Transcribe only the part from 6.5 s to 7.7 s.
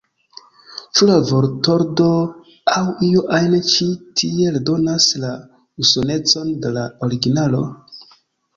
de la originalo?